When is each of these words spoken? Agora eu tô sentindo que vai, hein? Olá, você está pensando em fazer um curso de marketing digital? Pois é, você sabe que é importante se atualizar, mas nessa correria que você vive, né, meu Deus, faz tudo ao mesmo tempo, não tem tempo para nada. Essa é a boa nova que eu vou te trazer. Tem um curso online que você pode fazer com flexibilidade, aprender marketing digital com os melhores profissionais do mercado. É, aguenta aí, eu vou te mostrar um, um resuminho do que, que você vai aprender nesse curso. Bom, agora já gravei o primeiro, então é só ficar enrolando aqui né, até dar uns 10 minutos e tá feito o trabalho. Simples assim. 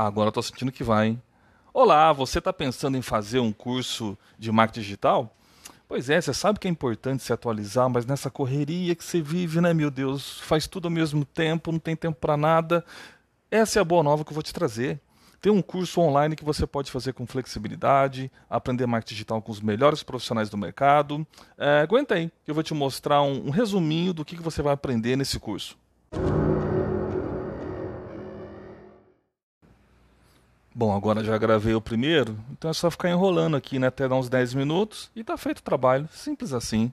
Agora 0.00 0.28
eu 0.28 0.32
tô 0.32 0.40
sentindo 0.40 0.70
que 0.70 0.84
vai, 0.84 1.08
hein? 1.08 1.22
Olá, 1.74 2.12
você 2.12 2.38
está 2.38 2.52
pensando 2.52 2.96
em 2.96 3.02
fazer 3.02 3.40
um 3.40 3.50
curso 3.50 4.16
de 4.38 4.52
marketing 4.52 4.82
digital? 4.82 5.36
Pois 5.88 6.08
é, 6.08 6.20
você 6.20 6.32
sabe 6.32 6.60
que 6.60 6.68
é 6.68 6.70
importante 6.70 7.24
se 7.24 7.32
atualizar, 7.32 7.90
mas 7.90 8.06
nessa 8.06 8.30
correria 8.30 8.94
que 8.94 9.02
você 9.02 9.20
vive, 9.20 9.60
né, 9.60 9.74
meu 9.74 9.90
Deus, 9.90 10.38
faz 10.42 10.68
tudo 10.68 10.84
ao 10.84 10.92
mesmo 10.92 11.24
tempo, 11.24 11.72
não 11.72 11.80
tem 11.80 11.96
tempo 11.96 12.16
para 12.16 12.36
nada. 12.36 12.84
Essa 13.50 13.80
é 13.80 13.82
a 13.82 13.84
boa 13.84 14.04
nova 14.04 14.24
que 14.24 14.30
eu 14.30 14.34
vou 14.34 14.42
te 14.44 14.54
trazer. 14.54 15.00
Tem 15.40 15.50
um 15.50 15.60
curso 15.60 16.00
online 16.00 16.36
que 16.36 16.44
você 16.44 16.64
pode 16.64 16.92
fazer 16.92 17.12
com 17.12 17.26
flexibilidade, 17.26 18.30
aprender 18.48 18.86
marketing 18.86 19.14
digital 19.14 19.42
com 19.42 19.50
os 19.50 19.60
melhores 19.60 20.04
profissionais 20.04 20.48
do 20.48 20.56
mercado. 20.56 21.26
É, 21.58 21.80
aguenta 21.80 22.14
aí, 22.14 22.30
eu 22.46 22.54
vou 22.54 22.62
te 22.62 22.72
mostrar 22.72 23.22
um, 23.22 23.48
um 23.48 23.50
resuminho 23.50 24.14
do 24.14 24.24
que, 24.24 24.36
que 24.36 24.42
você 24.44 24.62
vai 24.62 24.74
aprender 24.74 25.16
nesse 25.16 25.40
curso. 25.40 25.76
Bom, 30.74 30.94
agora 30.94 31.24
já 31.24 31.36
gravei 31.36 31.74
o 31.74 31.80
primeiro, 31.80 32.38
então 32.52 32.70
é 32.70 32.74
só 32.74 32.90
ficar 32.90 33.10
enrolando 33.10 33.56
aqui 33.56 33.78
né, 33.78 33.88
até 33.88 34.06
dar 34.06 34.14
uns 34.16 34.28
10 34.28 34.54
minutos 34.54 35.10
e 35.16 35.24
tá 35.24 35.36
feito 35.36 35.58
o 35.58 35.62
trabalho. 35.62 36.08
Simples 36.12 36.52
assim. 36.52 36.92